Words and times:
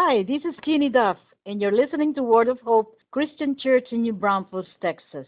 Hi, 0.00 0.22
this 0.22 0.44
is 0.44 0.54
Kenny 0.64 0.90
Duff, 0.90 1.16
and 1.44 1.60
you're 1.60 1.72
listening 1.72 2.14
to 2.14 2.22
Word 2.22 2.46
of 2.46 2.60
Hope 2.60 2.96
Christian 3.10 3.56
Church 3.58 3.88
in 3.90 4.02
New 4.02 4.12
Braunfels, 4.12 4.68
Texas. 4.80 5.26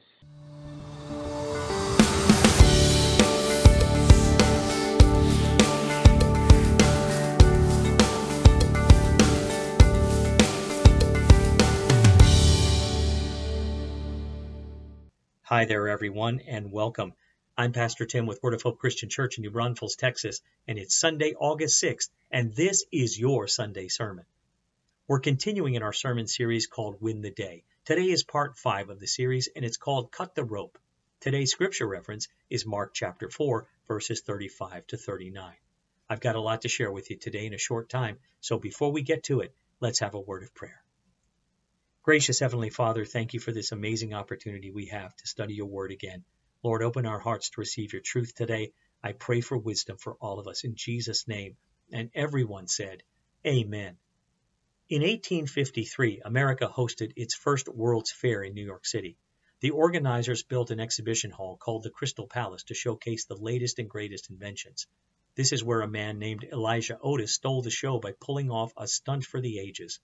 Hi 15.42 15.64
there, 15.64 15.88
everyone, 15.88 16.38
and 16.46 16.70
welcome. 16.70 17.14
I'm 17.58 17.72
Pastor 17.72 18.06
Tim 18.06 18.26
with 18.26 18.40
Word 18.40 18.54
of 18.54 18.62
Hope 18.62 18.78
Christian 18.78 19.08
Church 19.08 19.36
in 19.36 19.42
New 19.42 19.50
Braunfels, 19.50 19.96
Texas, 19.96 20.40
and 20.68 20.78
it's 20.78 20.94
Sunday, 20.94 21.34
August 21.34 21.82
6th, 21.82 22.10
and 22.30 22.54
this 22.54 22.84
is 22.92 23.18
your 23.18 23.48
Sunday 23.48 23.88
sermon. 23.88 24.26
We're 25.10 25.18
continuing 25.18 25.74
in 25.74 25.82
our 25.82 25.92
sermon 25.92 26.28
series 26.28 26.68
called 26.68 26.98
Win 27.00 27.20
the 27.20 27.32
Day. 27.32 27.64
Today 27.84 28.10
is 28.10 28.22
part 28.22 28.56
5 28.56 28.90
of 28.90 29.00
the 29.00 29.08
series, 29.08 29.48
and 29.56 29.64
it's 29.64 29.76
called 29.76 30.12
Cut 30.12 30.36
the 30.36 30.44
Rope. 30.44 30.78
Today's 31.18 31.50
scripture 31.50 31.88
reference 31.88 32.28
is 32.48 32.64
Mark 32.64 32.94
chapter 32.94 33.28
4, 33.28 33.66
verses 33.88 34.20
35 34.20 34.86
to 34.86 34.96
39. 34.96 35.52
I've 36.08 36.20
got 36.20 36.36
a 36.36 36.40
lot 36.40 36.60
to 36.60 36.68
share 36.68 36.92
with 36.92 37.10
you 37.10 37.16
today 37.18 37.46
in 37.46 37.54
a 37.54 37.58
short 37.58 37.88
time, 37.88 38.20
so 38.38 38.60
before 38.60 38.92
we 38.92 39.02
get 39.02 39.24
to 39.24 39.40
it, 39.40 39.52
let's 39.80 39.98
have 39.98 40.14
a 40.14 40.20
word 40.20 40.44
of 40.44 40.54
prayer. 40.54 40.80
Gracious 42.04 42.38
Heavenly 42.38 42.70
Father, 42.70 43.04
thank 43.04 43.34
you 43.34 43.40
for 43.40 43.50
this 43.50 43.72
amazing 43.72 44.14
opportunity 44.14 44.70
we 44.70 44.86
have 44.86 45.16
to 45.16 45.26
study 45.26 45.54
your 45.54 45.66
word 45.66 45.90
again. 45.90 46.22
Lord, 46.62 46.84
open 46.84 47.04
our 47.04 47.18
hearts 47.18 47.50
to 47.50 47.60
receive 47.60 47.92
your 47.92 48.02
truth 48.02 48.32
today. 48.36 48.74
I 49.02 49.10
pray 49.10 49.40
for 49.40 49.58
wisdom 49.58 49.96
for 49.96 50.14
all 50.20 50.38
of 50.38 50.46
us 50.46 50.62
in 50.62 50.76
Jesus' 50.76 51.26
name. 51.26 51.56
And 51.92 52.10
everyone 52.14 52.68
said, 52.68 53.02
Amen. 53.44 53.96
In 54.90 55.02
1853, 55.02 56.22
America 56.24 56.66
hosted 56.66 57.12
its 57.14 57.36
first 57.36 57.68
World's 57.68 58.10
Fair 58.10 58.42
in 58.42 58.54
New 58.54 58.64
York 58.64 58.84
City. 58.84 59.16
The 59.60 59.70
organizers 59.70 60.42
built 60.42 60.72
an 60.72 60.80
exhibition 60.80 61.30
hall 61.30 61.56
called 61.56 61.84
the 61.84 61.90
Crystal 61.90 62.26
Palace 62.26 62.64
to 62.64 62.74
showcase 62.74 63.24
the 63.24 63.36
latest 63.36 63.78
and 63.78 63.88
greatest 63.88 64.30
inventions. 64.30 64.88
This 65.36 65.52
is 65.52 65.62
where 65.62 65.82
a 65.82 65.86
man 65.86 66.18
named 66.18 66.42
Elijah 66.42 66.98
Otis 67.00 67.34
stole 67.34 67.62
the 67.62 67.70
show 67.70 68.00
by 68.00 68.14
pulling 68.18 68.50
off 68.50 68.72
a 68.76 68.88
stunt 68.88 69.24
for 69.24 69.40
the 69.40 69.60
ages. 69.60 70.00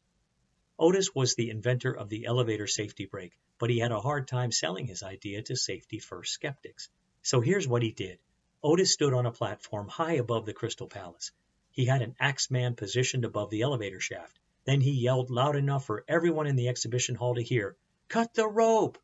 Otis 0.79 1.12
was 1.12 1.34
the 1.34 1.51
inventor 1.51 1.91
of 1.91 2.09
the 2.09 2.27
elevator 2.27 2.69
safety 2.69 3.07
brake, 3.07 3.37
but 3.59 3.70
he 3.70 3.81
had 3.81 3.91
a 3.91 3.98
hard 3.98 4.29
time 4.29 4.53
selling 4.53 4.87
his 4.87 5.03
idea 5.03 5.42
to 5.42 5.57
safety 5.57 5.98
first 5.98 6.33
skeptics. 6.33 6.89
So 7.23 7.41
here's 7.41 7.67
what 7.67 7.83
he 7.83 7.91
did. 7.91 8.20
Otis 8.62 8.92
stood 8.92 9.14
on 9.14 9.27
a 9.27 9.33
platform 9.33 9.89
high 9.89 10.14
above 10.14 10.47
the 10.47 10.55
Crystal 10.55 10.87
Palace. 10.87 11.33
He 11.73 11.87
had 11.87 12.03
an 12.03 12.14
axeman 12.20 12.77
positioned 12.77 13.25
above 13.25 13.51
the 13.51 13.62
elevator 13.62 13.98
shaft. 13.98 14.39
Then 14.67 14.81
he 14.81 14.91
yelled 14.91 15.31
loud 15.31 15.55
enough 15.55 15.84
for 15.86 16.05
everyone 16.09 16.48
in 16.48 16.56
the 16.56 16.67
exhibition 16.67 17.14
hall 17.14 17.36
to 17.36 17.42
hear, 17.42 17.77
Cut 18.09 18.34
the 18.34 18.48
rope! 18.48 18.98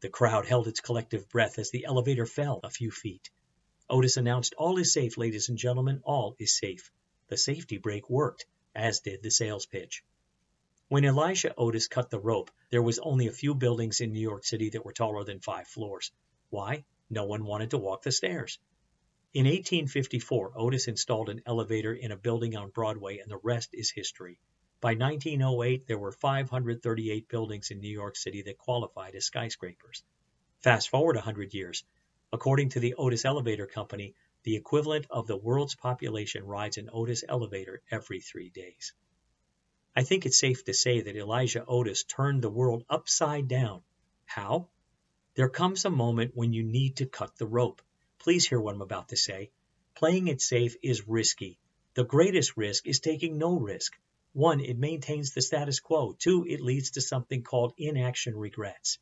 The 0.00 0.08
crowd 0.08 0.46
held 0.46 0.66
its 0.66 0.80
collective 0.80 1.28
breath 1.28 1.60
as 1.60 1.70
the 1.70 1.84
elevator 1.84 2.26
fell 2.26 2.58
a 2.64 2.70
few 2.70 2.90
feet. 2.90 3.30
Otis 3.88 4.16
announced, 4.16 4.54
All 4.58 4.78
is 4.78 4.92
safe, 4.92 5.16
ladies 5.16 5.48
and 5.48 5.56
gentlemen, 5.56 6.02
all 6.04 6.34
is 6.40 6.58
safe. 6.58 6.90
The 7.28 7.36
safety 7.36 7.78
brake 7.78 8.10
worked, 8.10 8.46
as 8.74 8.98
did 8.98 9.22
the 9.22 9.30
sales 9.30 9.64
pitch. 9.64 10.02
When 10.88 11.04
Elijah 11.04 11.54
Otis 11.56 11.86
cut 11.86 12.10
the 12.10 12.18
rope, 12.18 12.50
there 12.70 12.82
was 12.82 12.98
only 12.98 13.28
a 13.28 13.32
few 13.32 13.54
buildings 13.54 14.00
in 14.00 14.12
New 14.12 14.18
York 14.18 14.44
City 14.44 14.70
that 14.70 14.84
were 14.84 14.92
taller 14.92 15.22
than 15.22 15.38
five 15.38 15.68
floors. 15.68 16.10
Why? 16.50 16.84
No 17.08 17.26
one 17.26 17.44
wanted 17.44 17.70
to 17.70 17.78
walk 17.78 18.02
the 18.02 18.10
stairs. 18.10 18.58
In 19.32 19.44
1854, 19.44 20.54
Otis 20.56 20.88
installed 20.88 21.28
an 21.28 21.42
elevator 21.46 21.94
in 21.94 22.10
a 22.10 22.16
building 22.16 22.56
on 22.56 22.70
Broadway, 22.70 23.18
and 23.18 23.30
the 23.30 23.38
rest 23.38 23.70
is 23.72 23.92
history. 23.92 24.40
By 24.80 24.94
1908, 24.94 25.86
there 25.86 25.98
were 25.98 26.12
538 26.12 27.28
buildings 27.28 27.70
in 27.70 27.80
New 27.80 27.90
York 27.90 28.14
City 28.14 28.42
that 28.42 28.58
qualified 28.58 29.14
as 29.14 29.24
skyscrapers. 29.24 30.02
Fast 30.60 30.90
forward 30.90 31.16
100 31.16 31.54
years. 31.54 31.84
According 32.32 32.68
to 32.70 32.80
the 32.80 32.94
Otis 32.94 33.24
Elevator 33.24 33.66
Company, 33.66 34.14
the 34.42 34.56
equivalent 34.56 35.06
of 35.08 35.26
the 35.26 35.36
world's 35.36 35.74
population 35.74 36.44
rides 36.44 36.76
an 36.76 36.90
Otis 36.92 37.24
elevator 37.26 37.82
every 37.90 38.20
three 38.20 38.50
days. 38.50 38.92
I 39.96 40.02
think 40.02 40.26
it's 40.26 40.38
safe 40.38 40.62
to 40.64 40.74
say 40.74 41.00
that 41.00 41.16
Elijah 41.16 41.64
Otis 41.64 42.04
turned 42.04 42.42
the 42.42 42.50
world 42.50 42.84
upside 42.90 43.48
down. 43.48 43.82
How? 44.26 44.68
There 45.36 45.48
comes 45.48 45.86
a 45.86 45.90
moment 45.90 46.32
when 46.34 46.52
you 46.52 46.62
need 46.62 46.96
to 46.96 47.06
cut 47.06 47.34
the 47.36 47.46
rope. 47.46 47.80
Please 48.18 48.46
hear 48.46 48.60
what 48.60 48.74
I'm 48.74 48.82
about 48.82 49.08
to 49.08 49.16
say. 49.16 49.50
Playing 49.94 50.28
it 50.28 50.42
safe 50.42 50.76
is 50.82 51.08
risky. 51.08 51.58
The 51.94 52.04
greatest 52.04 52.58
risk 52.58 52.86
is 52.86 53.00
taking 53.00 53.38
no 53.38 53.58
risk. 53.58 53.98
One, 54.36 54.60
it 54.60 54.76
maintains 54.76 55.32
the 55.32 55.40
status 55.40 55.80
quo. 55.80 56.12
Two, 56.12 56.44
it 56.46 56.60
leads 56.60 56.90
to 56.90 57.00
something 57.00 57.42
called 57.42 57.72
inaction 57.78 58.36
regrets. 58.36 58.98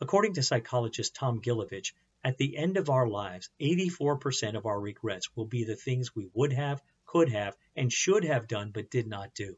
According 0.00 0.34
to 0.34 0.44
psychologist 0.44 1.16
Tom 1.16 1.42
Gilovich, 1.42 1.92
at 2.22 2.38
the 2.38 2.56
end 2.56 2.76
of 2.76 2.88
our 2.88 3.08
lives, 3.08 3.50
84% 3.60 4.56
of 4.56 4.64
our 4.64 4.80
regrets 4.80 5.34
will 5.34 5.46
be 5.46 5.64
the 5.64 5.74
things 5.74 6.14
we 6.14 6.30
would 6.34 6.52
have, 6.52 6.80
could 7.04 7.30
have, 7.30 7.56
and 7.74 7.92
should 7.92 8.22
have 8.22 8.46
done 8.46 8.70
but 8.70 8.90
did 8.90 9.08
not 9.08 9.34
do. 9.34 9.56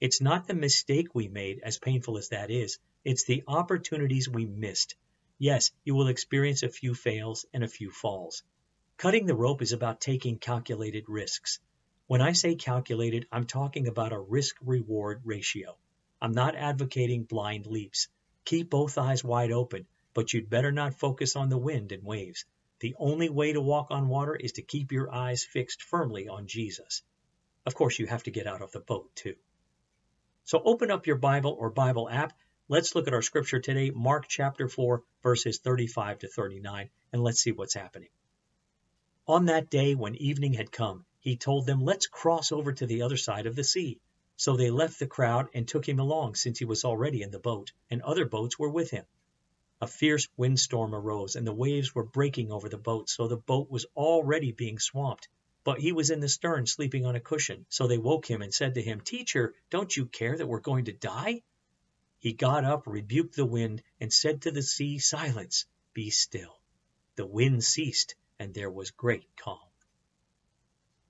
It's 0.00 0.20
not 0.20 0.48
the 0.48 0.54
mistake 0.54 1.14
we 1.14 1.28
made, 1.28 1.60
as 1.62 1.78
painful 1.78 2.18
as 2.18 2.30
that 2.30 2.50
is, 2.50 2.80
it's 3.04 3.26
the 3.26 3.44
opportunities 3.46 4.28
we 4.28 4.44
missed. 4.44 4.96
Yes, 5.38 5.70
you 5.84 5.94
will 5.94 6.08
experience 6.08 6.64
a 6.64 6.68
few 6.68 6.96
fails 6.96 7.46
and 7.54 7.62
a 7.62 7.68
few 7.68 7.92
falls. 7.92 8.42
Cutting 8.96 9.26
the 9.26 9.36
rope 9.36 9.62
is 9.62 9.72
about 9.72 10.00
taking 10.00 10.40
calculated 10.40 11.04
risks. 11.06 11.60
When 12.08 12.20
I 12.20 12.32
say 12.32 12.54
calculated, 12.54 13.26
I'm 13.32 13.46
talking 13.46 13.88
about 13.88 14.12
a 14.12 14.20
risk 14.20 14.56
reward 14.64 15.22
ratio. 15.24 15.76
I'm 16.22 16.30
not 16.30 16.54
advocating 16.54 17.24
blind 17.24 17.66
leaps. 17.66 18.06
Keep 18.44 18.70
both 18.70 18.96
eyes 18.96 19.24
wide 19.24 19.50
open, 19.50 19.88
but 20.14 20.32
you'd 20.32 20.48
better 20.48 20.70
not 20.70 20.94
focus 20.94 21.34
on 21.34 21.48
the 21.48 21.58
wind 21.58 21.90
and 21.90 22.04
waves. 22.04 22.44
The 22.78 22.94
only 22.96 23.28
way 23.28 23.52
to 23.52 23.60
walk 23.60 23.88
on 23.90 24.06
water 24.06 24.36
is 24.36 24.52
to 24.52 24.62
keep 24.62 24.92
your 24.92 25.12
eyes 25.12 25.44
fixed 25.44 25.82
firmly 25.82 26.28
on 26.28 26.46
Jesus. 26.46 27.02
Of 27.66 27.74
course, 27.74 27.98
you 27.98 28.06
have 28.06 28.22
to 28.22 28.30
get 28.30 28.46
out 28.46 28.62
of 28.62 28.70
the 28.70 28.78
boat, 28.78 29.10
too. 29.16 29.34
So 30.44 30.62
open 30.64 30.92
up 30.92 31.08
your 31.08 31.16
Bible 31.16 31.56
or 31.58 31.70
Bible 31.70 32.08
app. 32.08 32.32
Let's 32.68 32.94
look 32.94 33.08
at 33.08 33.14
our 33.14 33.22
scripture 33.22 33.58
today, 33.58 33.90
Mark 33.90 34.28
chapter 34.28 34.68
4, 34.68 35.02
verses 35.24 35.58
35 35.58 36.20
to 36.20 36.28
39, 36.28 36.88
and 37.12 37.22
let's 37.22 37.40
see 37.40 37.50
what's 37.50 37.74
happening. 37.74 38.10
On 39.26 39.46
that 39.46 39.70
day, 39.70 39.96
when 39.96 40.14
evening 40.14 40.52
had 40.52 40.70
come, 40.70 41.04
he 41.26 41.36
told 41.36 41.66
them, 41.66 41.80
Let's 41.80 42.06
cross 42.06 42.52
over 42.52 42.72
to 42.72 42.86
the 42.86 43.02
other 43.02 43.16
side 43.16 43.46
of 43.46 43.56
the 43.56 43.64
sea. 43.64 43.98
So 44.36 44.56
they 44.56 44.70
left 44.70 45.00
the 45.00 45.08
crowd 45.08 45.48
and 45.52 45.66
took 45.66 45.88
him 45.88 45.98
along, 45.98 46.36
since 46.36 46.60
he 46.60 46.64
was 46.64 46.84
already 46.84 47.22
in 47.22 47.32
the 47.32 47.40
boat, 47.40 47.72
and 47.90 48.00
other 48.00 48.24
boats 48.24 48.60
were 48.60 48.70
with 48.70 48.92
him. 48.92 49.04
A 49.80 49.88
fierce 49.88 50.28
windstorm 50.36 50.94
arose, 50.94 51.34
and 51.34 51.44
the 51.44 51.52
waves 51.52 51.92
were 51.92 52.04
breaking 52.04 52.52
over 52.52 52.68
the 52.68 52.78
boat, 52.78 53.10
so 53.10 53.26
the 53.26 53.36
boat 53.36 53.68
was 53.68 53.86
already 53.96 54.52
being 54.52 54.78
swamped. 54.78 55.26
But 55.64 55.80
he 55.80 55.90
was 55.90 56.10
in 56.10 56.20
the 56.20 56.28
stern 56.28 56.64
sleeping 56.64 57.04
on 57.04 57.16
a 57.16 57.20
cushion. 57.20 57.66
So 57.70 57.88
they 57.88 57.98
woke 57.98 58.30
him 58.30 58.40
and 58.40 58.54
said 58.54 58.74
to 58.74 58.82
him, 58.82 59.00
Teacher, 59.00 59.52
don't 59.68 59.96
you 59.96 60.06
care 60.06 60.38
that 60.38 60.46
we're 60.46 60.60
going 60.60 60.84
to 60.84 60.92
die? 60.92 61.42
He 62.20 62.34
got 62.34 62.62
up, 62.62 62.86
rebuked 62.86 63.34
the 63.34 63.44
wind, 63.44 63.82
and 63.98 64.12
said 64.12 64.42
to 64.42 64.52
the 64.52 64.62
sea, 64.62 65.00
Silence, 65.00 65.66
be 65.92 66.10
still. 66.10 66.60
The 67.16 67.26
wind 67.26 67.64
ceased, 67.64 68.14
and 68.38 68.54
there 68.54 68.70
was 68.70 68.92
great 68.92 69.26
calm. 69.36 69.58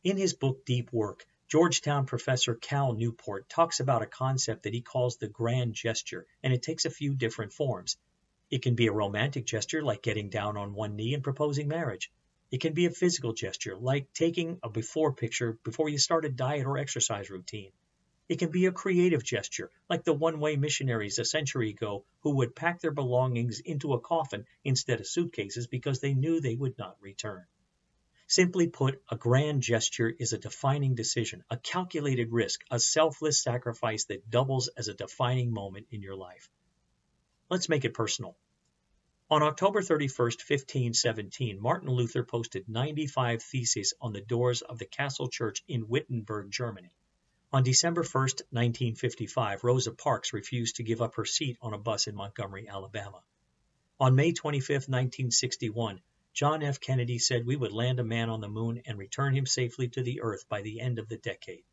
In 0.04 0.18
his 0.18 0.34
book 0.34 0.64
Deep 0.64 0.92
Work, 0.92 1.24
Georgetown 1.48 2.06
professor 2.06 2.54
Cal 2.54 2.92
Newport 2.92 3.48
talks 3.48 3.80
about 3.80 4.02
a 4.02 4.06
concept 4.06 4.64
that 4.64 4.74
he 4.74 4.82
calls 4.82 5.16
the 5.16 5.26
grand 5.26 5.74
gesture, 5.74 6.26
and 6.42 6.52
it 6.52 6.62
takes 6.62 6.84
a 6.84 6.90
few 6.90 7.14
different 7.14 7.52
forms. 7.52 7.96
It 8.50 8.62
can 8.62 8.74
be 8.74 8.88
a 8.88 8.92
romantic 8.92 9.46
gesture, 9.46 9.82
like 9.82 10.02
getting 10.02 10.28
down 10.28 10.56
on 10.56 10.74
one 10.74 10.96
knee 10.96 11.14
and 11.14 11.24
proposing 11.24 11.66
marriage. 11.66 12.12
It 12.50 12.60
can 12.60 12.74
be 12.74 12.84
a 12.84 12.90
physical 12.90 13.32
gesture, 13.32 13.74
like 13.74 14.12
taking 14.12 14.60
a 14.62 14.68
before 14.68 15.12
picture 15.14 15.58
before 15.64 15.88
you 15.88 15.98
start 15.98 16.24
a 16.24 16.28
diet 16.28 16.66
or 16.66 16.76
exercise 16.76 17.30
routine. 17.30 17.72
It 18.28 18.38
can 18.38 18.50
be 18.50 18.66
a 18.66 18.72
creative 18.72 19.24
gesture, 19.24 19.70
like 19.88 20.04
the 20.04 20.12
one 20.12 20.40
way 20.40 20.56
missionaries 20.56 21.18
a 21.18 21.24
century 21.24 21.70
ago 21.70 22.04
who 22.20 22.36
would 22.36 22.54
pack 22.54 22.80
their 22.80 22.90
belongings 22.90 23.60
into 23.60 23.94
a 23.94 24.00
coffin 24.00 24.46
instead 24.62 25.00
of 25.00 25.06
suitcases 25.06 25.66
because 25.66 26.00
they 26.00 26.12
knew 26.12 26.40
they 26.40 26.54
would 26.54 26.76
not 26.76 27.00
return. 27.00 27.46
Simply 28.28 28.66
put, 28.66 29.00
a 29.08 29.16
grand 29.16 29.62
gesture 29.62 30.08
is 30.08 30.32
a 30.32 30.38
defining 30.38 30.96
decision, 30.96 31.44
a 31.48 31.56
calculated 31.56 32.32
risk, 32.32 32.64
a 32.70 32.80
selfless 32.80 33.40
sacrifice 33.40 34.06
that 34.06 34.28
doubles 34.28 34.68
as 34.76 34.88
a 34.88 34.94
defining 34.94 35.52
moment 35.52 35.86
in 35.92 36.02
your 36.02 36.16
life. 36.16 36.50
Let's 37.48 37.68
make 37.68 37.84
it 37.84 37.94
personal. 37.94 38.36
On 39.30 39.42
October 39.42 39.80
31, 39.80 40.08
1517, 40.08 41.60
Martin 41.60 41.88
Luther 41.88 42.24
posted 42.24 42.68
95 42.68 43.42
theses 43.42 43.94
on 44.00 44.12
the 44.12 44.20
doors 44.20 44.62
of 44.62 44.78
the 44.78 44.86
Castle 44.86 45.28
Church 45.28 45.62
in 45.68 45.88
Wittenberg, 45.88 46.50
Germany. 46.50 46.96
On 47.52 47.62
December 47.62 48.02
1, 48.02 48.22
1955, 48.50 49.62
Rosa 49.62 49.92
Parks 49.92 50.32
refused 50.32 50.76
to 50.76 50.82
give 50.82 51.00
up 51.00 51.14
her 51.14 51.24
seat 51.24 51.58
on 51.60 51.74
a 51.74 51.78
bus 51.78 52.08
in 52.08 52.16
Montgomery, 52.16 52.68
Alabama. 52.68 53.22
On 54.00 54.16
May 54.16 54.32
25, 54.32 54.88
1961, 54.88 56.00
John 56.36 56.62
F. 56.62 56.80
Kennedy 56.80 57.18
said 57.18 57.46
we 57.46 57.56
would 57.56 57.72
land 57.72 57.98
a 57.98 58.04
man 58.04 58.28
on 58.28 58.42
the 58.42 58.48
moon 58.48 58.82
and 58.84 58.98
return 58.98 59.34
him 59.34 59.46
safely 59.46 59.88
to 59.88 60.02
the 60.02 60.20
earth 60.20 60.46
by 60.50 60.60
the 60.60 60.82
end 60.82 60.98
of 60.98 61.08
the 61.08 61.16
decade. 61.16 61.64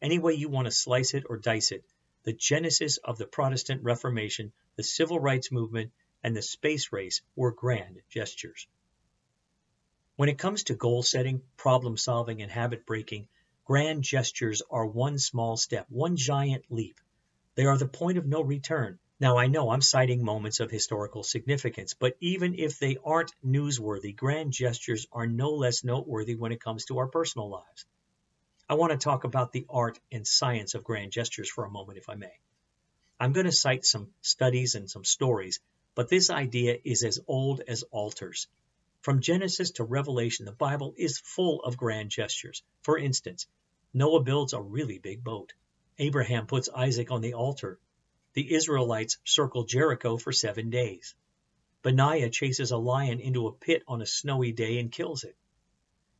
Any 0.00 0.20
way 0.20 0.34
you 0.34 0.48
want 0.48 0.66
to 0.66 0.70
slice 0.70 1.14
it 1.14 1.24
or 1.28 1.36
dice 1.36 1.72
it, 1.72 1.84
the 2.22 2.32
genesis 2.32 2.98
of 2.98 3.18
the 3.18 3.26
Protestant 3.26 3.82
Reformation, 3.82 4.52
the 4.76 4.84
civil 4.84 5.18
rights 5.18 5.50
movement, 5.50 5.90
and 6.22 6.36
the 6.36 6.42
space 6.42 6.92
race 6.92 7.22
were 7.34 7.50
grand 7.50 8.00
gestures. 8.08 8.68
When 10.14 10.28
it 10.28 10.38
comes 10.38 10.62
to 10.64 10.76
goal 10.76 11.02
setting, 11.02 11.42
problem 11.56 11.96
solving, 11.96 12.40
and 12.40 12.52
habit 12.52 12.86
breaking, 12.86 13.26
grand 13.64 14.04
gestures 14.04 14.62
are 14.70 14.86
one 14.86 15.18
small 15.18 15.56
step, 15.56 15.86
one 15.88 16.14
giant 16.14 16.66
leap. 16.70 17.00
They 17.56 17.66
are 17.66 17.78
the 17.78 17.88
point 17.88 18.16
of 18.16 18.26
no 18.26 18.42
return. 18.42 19.00
Now, 19.22 19.36
I 19.38 19.46
know 19.46 19.70
I'm 19.70 19.82
citing 19.82 20.24
moments 20.24 20.58
of 20.58 20.72
historical 20.72 21.22
significance, 21.22 21.94
but 21.94 22.16
even 22.18 22.58
if 22.58 22.80
they 22.80 22.96
aren't 23.04 23.32
newsworthy, 23.46 24.16
grand 24.16 24.52
gestures 24.52 25.06
are 25.12 25.28
no 25.28 25.50
less 25.50 25.84
noteworthy 25.84 26.34
when 26.34 26.50
it 26.50 26.60
comes 26.60 26.86
to 26.86 26.98
our 26.98 27.06
personal 27.06 27.48
lives. 27.48 27.86
I 28.68 28.74
want 28.74 28.90
to 28.90 28.98
talk 28.98 29.22
about 29.22 29.52
the 29.52 29.64
art 29.70 30.00
and 30.10 30.26
science 30.26 30.74
of 30.74 30.82
grand 30.82 31.12
gestures 31.12 31.48
for 31.48 31.64
a 31.64 31.70
moment, 31.70 31.98
if 31.98 32.08
I 32.08 32.16
may. 32.16 32.32
I'm 33.20 33.32
going 33.32 33.46
to 33.46 33.52
cite 33.52 33.84
some 33.84 34.12
studies 34.22 34.74
and 34.74 34.90
some 34.90 35.04
stories, 35.04 35.60
but 35.94 36.08
this 36.08 36.28
idea 36.28 36.78
is 36.82 37.04
as 37.04 37.20
old 37.28 37.60
as 37.68 37.84
altars. 37.92 38.48
From 39.02 39.20
Genesis 39.20 39.70
to 39.74 39.84
Revelation, 39.84 40.46
the 40.46 40.50
Bible 40.50 40.94
is 40.96 41.20
full 41.20 41.62
of 41.62 41.76
grand 41.76 42.10
gestures. 42.10 42.64
For 42.82 42.98
instance, 42.98 43.46
Noah 43.94 44.24
builds 44.24 44.52
a 44.52 44.60
really 44.60 44.98
big 44.98 45.22
boat. 45.22 45.52
Abraham 46.00 46.48
puts 46.48 46.68
Isaac 46.74 47.12
on 47.12 47.20
the 47.20 47.34
altar. 47.34 47.78
The 48.34 48.54
Israelites 48.54 49.18
circle 49.24 49.64
Jericho 49.64 50.16
for 50.16 50.32
seven 50.32 50.70
days. 50.70 51.14
Benaiah 51.82 52.30
chases 52.30 52.70
a 52.70 52.78
lion 52.78 53.20
into 53.20 53.46
a 53.46 53.52
pit 53.52 53.82
on 53.86 54.00
a 54.00 54.06
snowy 54.06 54.52
day 54.52 54.78
and 54.78 54.90
kills 54.90 55.24
it. 55.24 55.36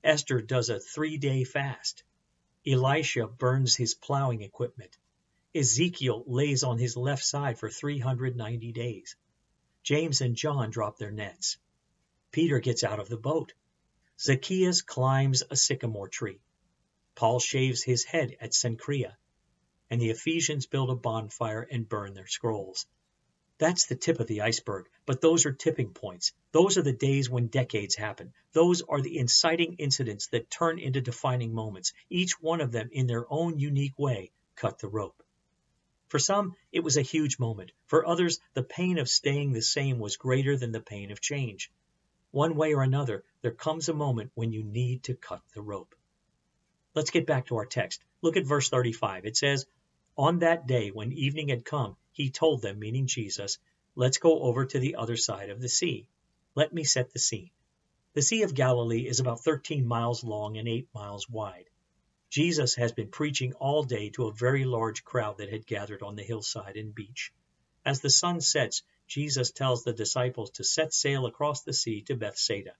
Esther 0.04 0.42
does 0.42 0.68
a 0.68 0.78
three 0.78 1.16
day 1.16 1.44
fast. 1.44 2.02
Elisha 2.66 3.26
burns 3.26 3.76
his 3.76 3.94
plowing 3.94 4.42
equipment. 4.42 4.98
Ezekiel 5.54 6.24
lays 6.26 6.62
on 6.62 6.78
his 6.78 6.96
left 6.96 7.24
side 7.24 7.58
for 7.58 7.70
390 7.70 8.72
days. 8.72 9.16
James 9.82 10.20
and 10.20 10.36
John 10.36 10.70
drop 10.70 10.98
their 10.98 11.10
nets. 11.10 11.56
Peter 12.30 12.58
gets 12.58 12.84
out 12.84 13.00
of 13.00 13.08
the 13.08 13.16
boat. 13.16 13.52
Zacchaeus 14.20 14.82
climbs 14.82 15.42
a 15.50 15.56
sycamore 15.56 16.08
tree. 16.08 16.40
Paul 17.14 17.40
shaves 17.40 17.82
his 17.82 18.04
head 18.04 18.36
at 18.40 18.52
Cenchrea. 18.54 19.16
And 19.92 20.00
the 20.00 20.08
Ephesians 20.08 20.64
build 20.64 20.88
a 20.88 20.94
bonfire 20.94 21.68
and 21.70 21.86
burn 21.86 22.14
their 22.14 22.26
scrolls. 22.26 22.86
That's 23.58 23.84
the 23.84 23.94
tip 23.94 24.20
of 24.20 24.26
the 24.26 24.40
iceberg, 24.40 24.88
but 25.04 25.20
those 25.20 25.44
are 25.44 25.52
tipping 25.52 25.92
points. 25.92 26.32
Those 26.50 26.78
are 26.78 26.82
the 26.82 26.94
days 26.94 27.28
when 27.28 27.48
decades 27.48 27.94
happen. 27.94 28.32
Those 28.54 28.80
are 28.80 29.02
the 29.02 29.18
inciting 29.18 29.74
incidents 29.74 30.28
that 30.28 30.48
turn 30.48 30.78
into 30.78 31.02
defining 31.02 31.52
moments. 31.52 31.92
Each 32.08 32.40
one 32.40 32.62
of 32.62 32.72
them, 32.72 32.88
in 32.90 33.06
their 33.06 33.30
own 33.30 33.58
unique 33.58 33.98
way, 33.98 34.30
cut 34.56 34.78
the 34.78 34.88
rope. 34.88 35.22
For 36.08 36.18
some, 36.18 36.56
it 36.72 36.80
was 36.80 36.96
a 36.96 37.02
huge 37.02 37.38
moment. 37.38 37.72
For 37.84 38.06
others, 38.06 38.40
the 38.54 38.62
pain 38.62 38.96
of 38.96 39.10
staying 39.10 39.52
the 39.52 39.60
same 39.60 39.98
was 39.98 40.16
greater 40.16 40.56
than 40.56 40.72
the 40.72 40.80
pain 40.80 41.10
of 41.10 41.20
change. 41.20 41.70
One 42.30 42.56
way 42.56 42.72
or 42.72 42.82
another, 42.82 43.24
there 43.42 43.52
comes 43.52 43.90
a 43.90 43.94
moment 43.94 44.32
when 44.34 44.52
you 44.52 44.62
need 44.62 45.02
to 45.02 45.14
cut 45.14 45.42
the 45.54 45.60
rope. 45.60 45.94
Let's 46.94 47.10
get 47.10 47.26
back 47.26 47.46
to 47.46 47.56
our 47.56 47.66
text. 47.66 48.02
Look 48.22 48.38
at 48.38 48.46
verse 48.46 48.70
35. 48.70 49.26
It 49.26 49.36
says, 49.36 49.66
On 50.18 50.40
that 50.40 50.66
day, 50.66 50.90
when 50.90 51.10
evening 51.10 51.48
had 51.48 51.64
come, 51.64 51.96
he 52.12 52.28
told 52.28 52.60
them, 52.60 52.78
meaning 52.78 53.06
Jesus, 53.06 53.58
Let's 53.94 54.18
go 54.18 54.40
over 54.40 54.66
to 54.66 54.78
the 54.78 54.96
other 54.96 55.16
side 55.16 55.48
of 55.48 55.60
the 55.60 55.68
sea. 55.68 56.06
Let 56.54 56.72
me 56.72 56.84
set 56.84 57.12
the 57.12 57.18
scene. 57.18 57.50
The 58.12 58.22
Sea 58.22 58.42
of 58.42 58.54
Galilee 58.54 59.06
is 59.06 59.20
about 59.20 59.42
13 59.42 59.86
miles 59.86 60.22
long 60.22 60.58
and 60.58 60.68
8 60.68 60.88
miles 60.94 61.28
wide. 61.30 61.70
Jesus 62.28 62.74
has 62.74 62.92
been 62.92 63.08
preaching 63.08 63.54
all 63.54 63.82
day 63.84 64.10
to 64.10 64.28
a 64.28 64.34
very 64.34 64.64
large 64.64 65.02
crowd 65.02 65.38
that 65.38 65.50
had 65.50 65.66
gathered 65.66 66.02
on 66.02 66.14
the 66.14 66.22
hillside 66.22 66.76
and 66.76 66.94
beach. 66.94 67.32
As 67.84 68.00
the 68.00 68.10
sun 68.10 68.42
sets, 68.42 68.82
Jesus 69.06 69.50
tells 69.50 69.82
the 69.82 69.92
disciples 69.92 70.50
to 70.52 70.64
set 70.64 70.92
sail 70.92 71.24
across 71.26 71.62
the 71.62 71.72
sea 71.72 72.02
to 72.02 72.16
Bethsaida. 72.16 72.74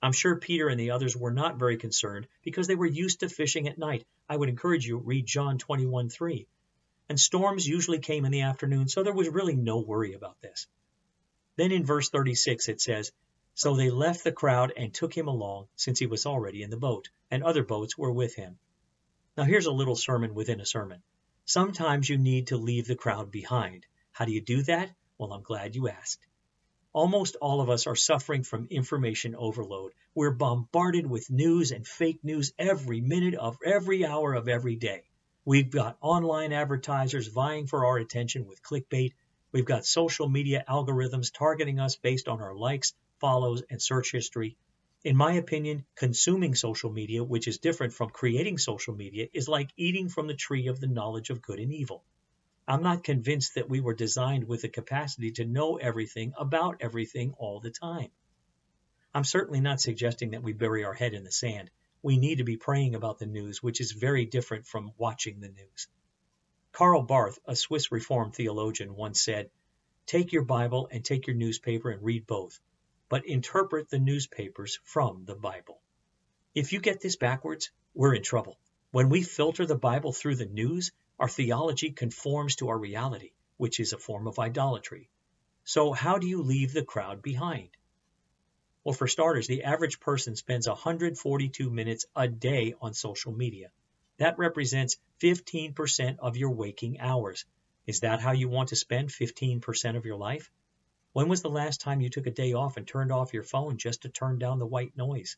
I'm 0.00 0.12
sure 0.12 0.36
Peter 0.36 0.68
and 0.68 0.80
the 0.80 0.92
others 0.92 1.16
were 1.16 1.32
not 1.32 1.58
very 1.58 1.76
concerned 1.76 2.26
because 2.42 2.68
they 2.68 2.76
were 2.76 2.86
used 2.86 3.20
to 3.20 3.28
fishing 3.28 3.68
at 3.68 3.78
night. 3.78 4.04
I 4.28 4.36
would 4.36 4.48
encourage 4.48 4.86
you 4.86 4.98
read 4.98 5.26
John 5.26 5.58
21:3 5.58 6.46
and 7.10 7.18
storms 7.18 7.66
usually 7.66 7.98
came 7.98 8.24
in 8.24 8.30
the 8.30 8.42
afternoon, 8.42 8.86
so 8.86 9.02
there 9.02 9.12
was 9.12 9.28
really 9.28 9.56
no 9.56 9.80
worry 9.80 10.14
about 10.14 10.40
this. 10.40 10.68
Then 11.56 11.72
in 11.72 11.84
verse 11.84 12.08
36 12.08 12.68
it 12.68 12.80
says, 12.80 13.10
So 13.52 13.74
they 13.74 13.90
left 13.90 14.22
the 14.22 14.30
crowd 14.30 14.72
and 14.76 14.94
took 14.94 15.12
him 15.12 15.26
along, 15.26 15.66
since 15.74 15.98
he 15.98 16.06
was 16.06 16.24
already 16.24 16.62
in 16.62 16.70
the 16.70 16.76
boat, 16.76 17.08
and 17.28 17.42
other 17.42 17.64
boats 17.64 17.98
were 17.98 18.12
with 18.12 18.36
him. 18.36 18.60
Now 19.36 19.42
here's 19.42 19.66
a 19.66 19.72
little 19.72 19.96
sermon 19.96 20.34
within 20.34 20.60
a 20.60 20.64
sermon. 20.64 21.02
Sometimes 21.46 22.08
you 22.08 22.16
need 22.16 22.46
to 22.46 22.56
leave 22.56 22.86
the 22.86 22.94
crowd 22.94 23.32
behind. 23.32 23.86
How 24.12 24.24
do 24.24 24.30
you 24.30 24.40
do 24.40 24.62
that? 24.62 24.92
Well, 25.18 25.32
I'm 25.32 25.42
glad 25.42 25.74
you 25.74 25.88
asked. 25.88 26.24
Almost 26.92 27.34
all 27.40 27.60
of 27.60 27.70
us 27.70 27.88
are 27.88 27.96
suffering 27.96 28.44
from 28.44 28.68
information 28.70 29.34
overload. 29.34 29.94
We're 30.14 30.30
bombarded 30.30 31.08
with 31.08 31.28
news 31.28 31.72
and 31.72 31.84
fake 31.84 32.22
news 32.22 32.52
every 32.56 33.00
minute 33.00 33.34
of 33.34 33.58
every 33.66 34.06
hour 34.06 34.32
of 34.34 34.48
every 34.48 34.76
day. 34.76 35.09
We've 35.46 35.70
got 35.70 35.96
online 36.02 36.52
advertisers 36.52 37.28
vying 37.28 37.66
for 37.66 37.86
our 37.86 37.96
attention 37.96 38.46
with 38.46 38.62
clickbait. 38.62 39.14
We've 39.52 39.64
got 39.64 39.86
social 39.86 40.28
media 40.28 40.62
algorithms 40.68 41.32
targeting 41.32 41.80
us 41.80 41.96
based 41.96 42.28
on 42.28 42.42
our 42.42 42.54
likes, 42.54 42.92
follows, 43.20 43.62
and 43.70 43.80
search 43.80 44.12
history. 44.12 44.58
In 45.02 45.16
my 45.16 45.32
opinion, 45.32 45.86
consuming 45.94 46.54
social 46.54 46.92
media, 46.92 47.24
which 47.24 47.48
is 47.48 47.56
different 47.56 47.94
from 47.94 48.10
creating 48.10 48.58
social 48.58 48.94
media, 48.94 49.28
is 49.32 49.48
like 49.48 49.70
eating 49.78 50.10
from 50.10 50.26
the 50.26 50.34
tree 50.34 50.66
of 50.66 50.78
the 50.78 50.86
knowledge 50.86 51.30
of 51.30 51.40
good 51.40 51.58
and 51.58 51.72
evil. 51.72 52.04
I'm 52.68 52.82
not 52.82 53.02
convinced 53.02 53.54
that 53.54 53.70
we 53.70 53.80
were 53.80 53.94
designed 53.94 54.46
with 54.46 54.60
the 54.60 54.68
capacity 54.68 55.32
to 55.32 55.46
know 55.46 55.78
everything 55.78 56.34
about 56.36 56.82
everything 56.82 57.32
all 57.38 57.60
the 57.60 57.70
time. 57.70 58.10
I'm 59.14 59.24
certainly 59.24 59.62
not 59.62 59.80
suggesting 59.80 60.32
that 60.32 60.42
we 60.42 60.52
bury 60.52 60.84
our 60.84 60.92
head 60.92 61.14
in 61.14 61.24
the 61.24 61.32
sand 61.32 61.70
we 62.02 62.16
need 62.16 62.38
to 62.38 62.44
be 62.44 62.56
praying 62.56 62.94
about 62.94 63.18
the 63.18 63.26
news, 63.26 63.62
which 63.62 63.80
is 63.80 63.92
very 63.92 64.24
different 64.24 64.66
from 64.66 64.92
watching 64.96 65.40
the 65.40 65.48
news. 65.48 65.88
Karl 66.72 67.02
Barth, 67.02 67.38
a 67.44 67.54
Swiss 67.54 67.92
Reformed 67.92 68.34
theologian, 68.34 68.94
once 68.94 69.20
said, 69.20 69.50
Take 70.06 70.32
your 70.32 70.44
Bible 70.44 70.88
and 70.90 71.04
take 71.04 71.26
your 71.26 71.36
newspaper 71.36 71.90
and 71.90 72.02
read 72.02 72.26
both, 72.26 72.58
but 73.08 73.26
interpret 73.26 73.90
the 73.90 73.98
newspapers 73.98 74.78
from 74.84 75.24
the 75.24 75.34
Bible. 75.34 75.80
If 76.54 76.72
you 76.72 76.80
get 76.80 77.00
this 77.00 77.16
backwards, 77.16 77.70
we're 77.94 78.14
in 78.14 78.22
trouble. 78.22 78.58
When 78.92 79.08
we 79.08 79.22
filter 79.22 79.66
the 79.66 79.76
Bible 79.76 80.12
through 80.12 80.36
the 80.36 80.46
news, 80.46 80.92
our 81.18 81.28
theology 81.28 81.90
conforms 81.90 82.56
to 82.56 82.68
our 82.70 82.78
reality, 82.78 83.32
which 83.56 83.78
is 83.78 83.92
a 83.92 83.98
form 83.98 84.26
of 84.26 84.38
idolatry. 84.38 85.10
So, 85.64 85.92
how 85.92 86.18
do 86.18 86.26
you 86.26 86.42
leave 86.42 86.72
the 86.72 86.84
crowd 86.84 87.20
behind? 87.20 87.76
Well, 88.82 88.94
for 88.94 89.06
starters, 89.06 89.46
the 89.46 89.64
average 89.64 90.00
person 90.00 90.36
spends 90.36 90.66
142 90.66 91.68
minutes 91.68 92.06
a 92.16 92.28
day 92.28 92.74
on 92.80 92.94
social 92.94 93.30
media. 93.30 93.70
That 94.16 94.38
represents 94.38 94.96
15% 95.20 96.18
of 96.18 96.38
your 96.38 96.50
waking 96.50 96.98
hours. 96.98 97.44
Is 97.86 98.00
that 98.00 98.20
how 98.20 98.32
you 98.32 98.48
want 98.48 98.70
to 98.70 98.76
spend 98.76 99.10
15% 99.10 99.96
of 99.96 100.06
your 100.06 100.16
life? 100.16 100.50
When 101.12 101.28
was 101.28 101.42
the 101.42 101.50
last 101.50 101.80
time 101.80 102.00
you 102.00 102.08
took 102.08 102.26
a 102.26 102.30
day 102.30 102.54
off 102.54 102.78
and 102.78 102.86
turned 102.86 103.12
off 103.12 103.34
your 103.34 103.42
phone 103.42 103.76
just 103.76 104.02
to 104.02 104.08
turn 104.08 104.38
down 104.38 104.58
the 104.58 104.66
white 104.66 104.96
noise? 104.96 105.36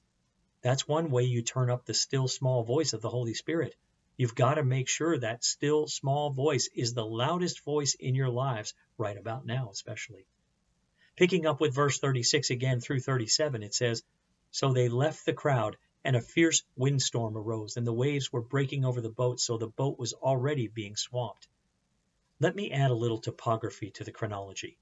That's 0.61 0.87
one 0.87 1.11
way 1.11 1.25
you 1.25 1.42
turn 1.42 1.68
up 1.68 1.84
the 1.84 1.94
still 1.94 2.28
small 2.28 2.62
voice 2.62 2.92
of 2.92 3.00
the 3.00 3.11
Holy 3.11 3.34
Spirit. 3.34 3.75
You've 4.16 4.37
got 4.37 4.54
to 4.54 4.62
make 4.62 4.88
sure 4.88 5.18
that 5.18 5.42
still 5.42 5.88
small 5.88 6.30
voice 6.30 6.68
is 6.75 6.94
the 6.94 7.04
loudest 7.04 7.64
voice 7.64 7.94
in 7.94 8.14
your 8.14 8.28
lives 8.28 8.75
right 8.99 9.16
about 9.16 9.46
now, 9.46 9.70
especially. 9.72 10.26
Picking 11.23 11.47
up 11.47 11.61
with 11.61 11.73
verse 11.73 12.00
36 12.00 12.50
again 12.50 12.81
through 12.81 12.99
37, 12.99 13.62
it 13.62 13.73
says, 13.73 14.02
So 14.50 14.73
they 14.73 14.88
left 14.88 15.25
the 15.25 15.33
crowd, 15.33 15.76
and 16.02 16.17
a 16.17 16.21
fierce 16.21 16.64
windstorm 16.75 17.37
arose, 17.37 17.76
and 17.76 17.87
the 17.87 17.93
waves 17.93 18.33
were 18.33 18.43
breaking 18.43 18.85
over 18.85 19.00
the 19.00 19.09
boat, 19.09 19.38
so 19.38 19.57
the 19.57 19.69
boat 19.69 20.00
was 20.00 20.14
already 20.14 20.67
being 20.67 20.97
swamped. 20.97 21.47
Let 22.41 22.57
me 22.57 22.73
add 22.73 22.91
a 22.91 22.95
little 22.95 23.21
topography 23.21 23.93
to 23.93 24.02
the 24.02 24.11
chronology. 24.11 24.79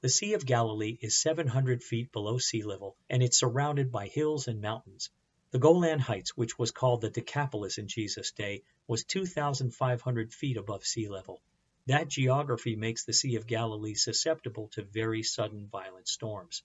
The 0.00 0.08
Sea 0.08 0.34
of 0.34 0.44
Galilee 0.44 0.98
is 1.00 1.16
700 1.16 1.84
feet 1.84 2.10
below 2.10 2.38
sea 2.38 2.64
level, 2.64 2.96
and 3.08 3.22
it's 3.22 3.38
surrounded 3.38 3.92
by 3.92 4.08
hills 4.08 4.48
and 4.48 4.60
mountains. 4.60 5.10
The 5.52 5.60
Golan 5.60 6.00
Heights, 6.00 6.36
which 6.36 6.58
was 6.58 6.72
called 6.72 7.00
the 7.00 7.10
Decapolis 7.10 7.78
in 7.78 7.86
Jesus' 7.86 8.32
day, 8.32 8.64
was 8.88 9.04
2,500 9.04 10.34
feet 10.34 10.56
above 10.56 10.84
sea 10.84 11.08
level. 11.08 11.42
That 11.86 12.08
geography 12.08 12.74
makes 12.74 13.04
the 13.04 13.12
Sea 13.12 13.36
of 13.36 13.46
Galilee 13.46 13.94
susceptible 13.94 14.68
to 14.72 14.82
very 14.82 15.22
sudden 15.22 15.68
violent 15.68 16.08
storms. 16.08 16.62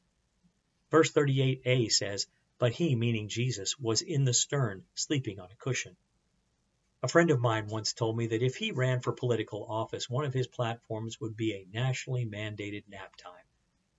Verse 0.89 1.11
38a 1.11 1.91
says, 1.91 2.27
But 2.57 2.73
he, 2.73 2.95
meaning 2.95 3.27
Jesus, 3.27 3.79
was 3.79 4.01
in 4.01 4.23
the 4.23 4.33
stern, 4.33 4.83
sleeping 4.95 5.39
on 5.39 5.51
a 5.51 5.55
cushion. 5.55 5.95
A 7.03 7.07
friend 7.07 7.29
of 7.31 7.39
mine 7.39 7.67
once 7.67 7.93
told 7.93 8.17
me 8.17 8.27
that 8.27 8.43
if 8.43 8.55
he 8.55 8.71
ran 8.71 8.99
for 8.99 9.11
political 9.11 9.63
office, 9.65 10.09
one 10.09 10.25
of 10.25 10.33
his 10.33 10.47
platforms 10.47 11.19
would 11.21 11.37
be 11.37 11.53
a 11.53 11.67
nationally 11.71 12.25
mandated 12.25 12.87
nap 12.87 13.15
time. 13.15 13.45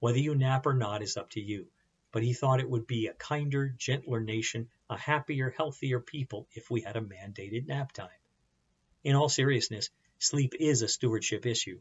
Whether 0.01 0.19
you 0.19 0.35
nap 0.35 0.67
or 0.67 0.75
not 0.75 1.03
is 1.03 1.17
up 1.17 1.31
to 1.31 1.41
you, 1.41 1.69
but 2.11 2.23
he 2.23 2.33
thought 2.33 2.61
it 2.61 2.69
would 2.69 2.87
be 2.87 3.07
a 3.07 3.15
kinder, 3.15 3.69
gentler 3.69 4.21
nation, 4.21 4.69
a 4.91 4.97
happier, 4.99 5.51
healthier 5.51 5.99
people 5.99 6.49
if 6.53 6.71
we 6.71 6.83
had 6.83 6.97
a 6.97 7.01
mandated 7.01 7.67
nap 7.67 7.93
time. 7.93 8.11
In 9.03 9.17
all 9.17 9.29
seriousness, 9.29 9.91
sleep 10.23 10.55
is 10.61 10.83
a 10.83 10.89
stewardship 10.89 11.47
issue. 11.47 11.81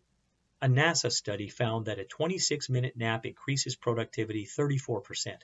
A 0.63 0.67
NASA 0.67 1.11
study 1.11 1.47
found 1.47 1.85
that 1.85 1.99
a 1.99 2.05
26 2.05 2.69
minute 2.69 2.97
nap 2.97 3.25
increases 3.25 3.75
productivity 3.75 4.45
34%. 4.45 5.37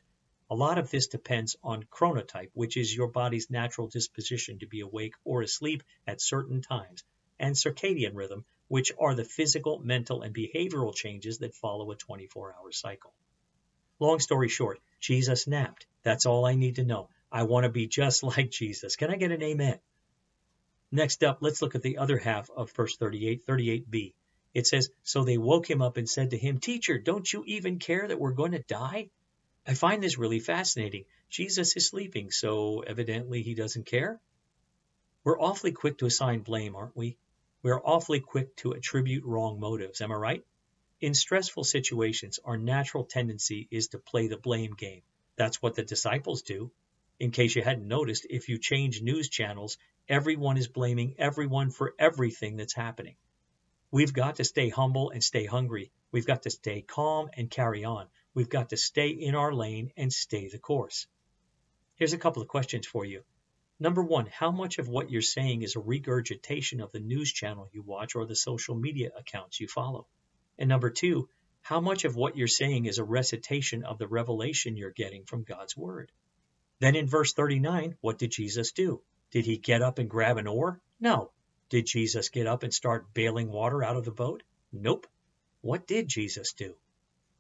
A 0.50 0.56
lot 0.56 0.78
of 0.78 0.90
this 0.90 1.08
depends 1.08 1.56
on 1.64 1.84
chronotype, 1.84 2.50
which 2.54 2.76
is 2.76 2.96
your 2.96 3.08
body's 3.08 3.50
natural 3.50 3.88
disposition 3.88 4.60
to 4.60 4.68
be 4.68 4.82
awake 4.82 5.14
or 5.24 5.44
asleep 5.44 5.84
at 6.08 6.22
certain 6.22 6.62
times, 6.62 7.04
and 7.40 7.56
circadian 7.56 8.16
rhythm, 8.16 8.46
which 8.68 8.92
are 9.00 9.14
the 9.14 9.24
physical, 9.24 9.78
mental, 9.80 10.24
and 10.24 10.34
behavioral 10.34 10.96
changes 10.96 11.38
that 11.40 11.54
follow 11.54 11.92
a 11.92 11.96
24 11.96 12.56
hour 12.58 12.72
cycle. 12.72 13.14
Long 14.00 14.20
story 14.20 14.50
short, 14.50 14.80
Jesus 15.00 15.46
napped. 15.46 15.86
That's 16.02 16.26
all 16.26 16.46
I 16.46 16.56
need 16.56 16.76
to 16.78 16.84
know. 16.84 17.10
I 17.32 17.44
want 17.44 17.66
to 17.66 17.70
be 17.70 17.88
just 17.88 18.24
like 18.38 18.50
Jesus. 18.50 18.96
Can 18.96 19.12
I 19.12 19.18
get 19.18 19.32
an 19.32 19.44
amen? 19.44 19.80
Next 20.92 21.24
up, 21.24 21.40
let's 21.42 21.62
look 21.62 21.76
at 21.76 21.82
the 21.82 21.98
other 21.98 22.18
half 22.18 22.50
of 22.50 22.72
verse 22.72 22.96
38, 22.96 23.46
38b. 23.46 24.14
It 24.54 24.68
says, 24.68 24.90
So 25.04 25.24
they 25.24 25.38
woke 25.38 25.70
him 25.70 25.82
up 25.82 25.98
and 25.98 26.10
said 26.10 26.30
to 26.30 26.38
him, 26.38 26.60
Teacher, 26.60 26.98
don't 26.98 27.32
you 27.32 27.44
even 27.46 27.80
care 27.80 28.08
that 28.08 28.20
we're 28.20 28.32
going 28.32 28.54
to 28.54 28.64
die? 28.64 29.10
I 29.68 29.74
find 29.74 30.02
this 30.02 30.18
really 30.18 30.40
fascinating. 30.40 31.04
Jesus 31.30 31.76
is 31.76 31.88
sleeping, 31.88 32.32
so 32.32 32.80
evidently 32.80 33.42
he 33.42 33.54
doesn't 33.54 33.86
care. 33.86 34.22
We're 35.26 35.40
awfully 35.40 35.74
quick 35.74 35.98
to 35.98 36.06
assign 36.06 36.40
blame, 36.40 36.76
aren't 36.76 36.96
we? 36.96 37.18
We're 37.64 37.84
awfully 37.84 38.22
quick 38.22 38.56
to 38.58 38.72
attribute 38.72 39.26
wrong 39.26 39.60
motives, 39.60 40.00
am 40.00 40.14
I 40.14 40.16
right? 40.16 40.46
In 41.02 41.14
stressful 41.14 41.66
situations, 41.66 42.40
our 42.46 42.58
natural 42.58 43.04
tendency 43.04 43.68
is 43.70 43.90
to 43.90 44.00
play 44.00 44.28
the 44.28 44.38
blame 44.38 44.74
game. 44.74 45.02
That's 45.36 45.62
what 45.62 45.76
the 45.76 45.84
disciples 45.84 46.44
do. 46.44 46.72
In 47.20 47.32
case 47.32 47.56
you 47.56 47.64
hadn't 47.64 47.88
noticed, 47.88 48.28
if 48.30 48.48
you 48.48 48.60
change 48.60 49.02
news 49.02 49.28
channels, 49.28 49.80
everyone 50.08 50.58
is 50.58 50.68
blaming 50.68 51.16
everyone 51.18 51.72
for 51.72 51.96
everything 51.98 52.58
that's 52.58 52.76
happening. 52.76 53.16
We've 53.90 54.14
got 54.14 54.36
to 54.36 54.44
stay 54.44 54.70
humble 54.70 55.10
and 55.10 55.24
stay 55.24 55.46
hungry. 55.46 55.92
We've 56.12 56.28
got 56.28 56.44
to 56.44 56.52
stay 56.52 56.84
calm 56.84 57.30
and 57.34 57.50
carry 57.50 57.84
on. 57.86 58.08
We've 58.36 58.50
got 58.50 58.70
to 58.70 58.78
stay 58.78 59.10
in 59.10 59.34
our 59.34 59.52
lane 59.52 59.92
and 59.98 60.14
stay 60.14 60.48
the 60.48 60.60
course. 60.60 61.08
Here's 61.96 62.14
a 62.14 62.20
couple 62.20 62.44
of 62.44 62.48
questions 62.48 62.86
for 62.86 63.04
you. 63.04 63.24
Number 63.80 64.04
one, 64.04 64.28
how 64.28 64.52
much 64.52 64.78
of 64.78 64.88
what 64.88 65.10
you're 65.10 65.22
saying 65.24 65.64
is 65.64 65.76
a 65.76 65.80
regurgitation 65.80 66.82
of 66.82 66.92
the 66.92 67.00
news 67.00 67.32
channel 67.32 67.68
you 67.72 67.82
watch 67.82 68.16
or 68.16 68.28
the 68.28 68.36
social 68.36 68.76
media 68.76 69.10
accounts 69.18 69.60
you 69.60 69.68
follow? 69.68 70.06
And 70.60 70.70
number 70.70 70.92
two, 70.92 71.30
how 71.62 71.82
much 71.82 72.06
of 72.06 72.16
what 72.16 72.38
you're 72.38 72.48
saying 72.48 72.86
is 72.86 73.00
a 73.00 73.04
recitation 73.04 73.84
of 73.84 73.98
the 73.98 74.08
revelation 74.08 74.78
you're 74.78 74.92
getting 74.92 75.26
from 75.26 75.44
God's 75.44 75.76
Word? 75.76 76.12
Then 76.80 76.96
in 76.96 77.08
verse 77.08 77.34
39, 77.34 77.98
what 78.02 78.18
did 78.18 78.32
Jesus 78.32 78.72
do? 78.72 79.02
Did 79.32 79.46
he 79.46 79.58
get 79.58 79.82
up 79.82 80.00
and 80.00 80.10
grab 80.10 80.38
an 80.38 80.48
oar? 80.48 80.82
No. 81.00 81.32
Did 81.70 81.86
Jesus 81.86 82.30
get 82.30 82.48
up 82.48 82.64
and 82.64 82.74
start 82.74 83.14
bailing 83.14 83.50
water 83.52 83.84
out 83.84 83.98
of 83.98 84.06
the 84.06 84.12
boat? 84.12 84.44
Nope. 84.72 85.08
What 85.62 85.88
did 85.88 86.08
Jesus 86.08 86.54
do? 86.54 86.76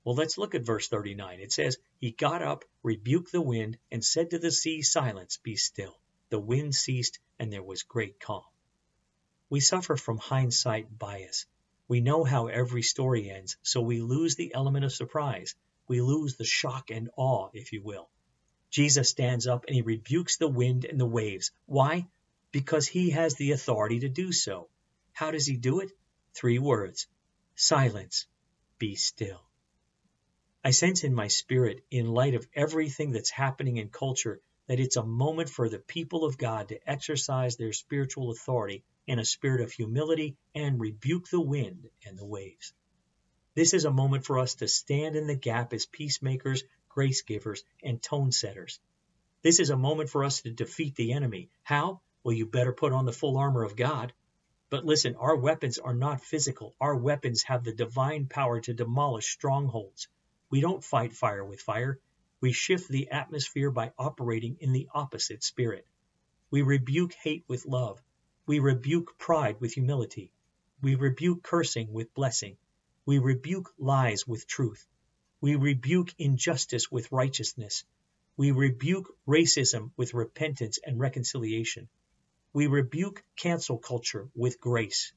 Well, 0.04 0.16
let's 0.16 0.38
look 0.38 0.56
at 0.56 0.66
verse 0.66 0.88
39. 0.88 1.40
It 1.40 1.52
says, 1.52 1.78
He 2.00 2.12
got 2.12 2.42
up, 2.42 2.66
rebuked 2.82 3.32
the 3.32 3.42
wind, 3.42 3.78
and 3.92 4.04
said 4.04 4.32
to 4.32 4.40
the 4.40 4.52
sea, 4.52 4.82
Silence, 4.82 5.38
be 5.38 5.56
still. 5.56 6.00
The 6.30 6.40
wind 6.40 6.76
ceased, 6.76 7.20
and 7.40 7.54
there 7.54 7.64
was 7.64 7.84
great 7.84 8.20
calm. 8.20 8.44
We 9.50 9.60
suffer 9.60 9.96
from 9.96 10.18
hindsight 10.18 10.98
bias. 10.98 11.46
We 11.88 12.02
know 12.02 12.24
how 12.24 12.48
every 12.48 12.82
story 12.82 13.30
ends, 13.30 13.56
so 13.62 13.82
we 13.82 14.02
lose 14.02 14.36
the 14.36 14.54
element 14.54 14.84
of 14.84 14.92
surprise. 14.92 15.56
We 15.88 16.02
lose 16.02 16.36
the 16.36 16.44
shock 16.44 16.90
and 16.90 17.10
awe, 17.16 17.50
if 17.54 17.72
you 17.72 17.82
will. 17.82 18.10
Jesus 18.70 19.10
stands 19.10 19.48
up 19.48 19.66
and 19.66 19.76
he 19.76 19.82
rebukes 19.82 20.38
the 20.38 20.48
wind 20.48 20.86
and 20.86 21.00
the 21.00 21.06
waves. 21.06 21.52
Why? 21.66 22.08
Because 22.52 22.88
he 22.88 23.12
has 23.12 23.36
the 23.36 23.52
authority 23.52 24.00
to 24.00 24.10
do 24.10 24.32
so. 24.32 24.70
How 25.14 25.32
does 25.32 25.46
he 25.46 25.58
do 25.58 25.80
it? 25.80 25.92
Three 26.34 26.60
words 26.60 27.08
Silence, 27.56 28.28
be 28.78 28.96
still. 28.96 29.42
I 30.64 30.72
sense 30.72 31.04
in 31.04 31.14
my 31.14 31.28
spirit, 31.28 31.84
in 31.90 32.08
light 32.08 32.36
of 32.36 32.48
everything 32.54 33.12
that's 33.12 33.30
happening 33.30 33.78
in 33.78 33.90
culture, 33.90 34.42
that 34.68 34.80
it's 34.80 34.98
a 34.98 35.04
moment 35.04 35.50
for 35.50 35.70
the 35.70 35.80
people 35.80 36.26
of 36.26 36.38
God 36.38 36.68
to 36.68 36.90
exercise 36.90 37.56
their 37.56 37.74
spiritual 37.74 38.32
authority 38.32 38.84
in 39.08 39.18
a 39.18 39.26
spirit 39.26 39.62
of 39.62 39.72
humility 39.72 40.36
and 40.54 40.80
rebuke 40.80 41.30
the 41.30 41.42
wind 41.42 41.90
and 42.06 42.18
the 42.18 42.26
waves. 42.26 42.74
This 43.56 43.74
is 43.74 43.86
a 43.86 43.92
moment 43.92 44.26
for 44.26 44.38
us 44.38 44.56
to 44.56 44.68
stand 44.68 45.16
in 45.16 45.26
the 45.26 45.36
gap 45.36 45.74
as 45.74 45.86
peacemakers, 45.86 46.64
grace 46.98 47.22
givers, 47.22 47.64
and 47.84 48.02
tone 48.02 48.32
setters. 48.32 48.80
This 49.44 49.60
is 49.60 49.70
a 49.70 49.78
moment 49.78 50.10
for 50.10 50.24
us 50.24 50.42
to 50.42 50.50
defeat 50.50 50.96
the 50.96 51.14
enemy. 51.14 51.52
How? 51.62 52.02
Well, 52.24 52.34
you 52.34 52.48
better 52.48 52.74
put 52.74 52.92
on 52.92 53.06
the 53.06 53.14
full 53.14 53.38
armor 53.38 53.62
of 53.62 53.76
God. 53.76 54.14
But 54.72 54.84
listen, 54.84 55.16
our 55.16 55.36
weapons 55.36 55.78
are 55.78 55.94
not 55.94 56.24
physical. 56.24 56.74
Our 56.82 56.96
weapons 56.96 57.44
have 57.44 57.64
the 57.64 57.72
divine 57.72 58.26
power 58.26 58.60
to 58.62 58.74
demolish 58.74 59.32
strongholds. 59.32 60.08
We 60.50 60.60
don't 60.60 60.84
fight 60.84 61.14
fire 61.14 61.46
with 61.46 61.62
fire. 61.62 62.00
We 62.42 62.52
shift 62.52 62.90
the 62.90 63.12
atmosphere 63.12 63.70
by 63.70 63.94
operating 64.00 64.58
in 64.60 64.74
the 64.74 64.90
opposite 64.92 65.44
spirit. 65.44 65.86
We 66.50 66.64
rebuke 66.64 67.14
hate 67.14 67.46
with 67.48 67.68
love. 67.68 68.02
We 68.48 68.58
rebuke 68.58 69.20
pride 69.20 69.62
with 69.62 69.74
humility. 69.74 70.32
We 70.82 70.96
rebuke 70.96 71.44
cursing 71.44 71.94
with 71.94 72.16
blessing. 72.16 72.58
We 73.06 73.20
rebuke 73.20 73.72
lies 73.78 74.26
with 74.26 74.48
truth. 74.48 74.88
We 75.40 75.56
rebuke 75.56 76.14
injustice 76.18 76.92
with 76.92 77.12
righteousness. 77.12 77.84
We 78.38 78.52
rebuke 78.52 79.16
racism 79.28 79.92
with 79.96 80.16
repentance 80.16 80.80
and 80.84 81.00
reconciliation. 81.00 81.90
We 82.54 82.66
rebuke 82.66 83.24
cancel 83.36 83.78
culture 83.78 84.30
with 84.34 84.60
grace. 84.60 85.14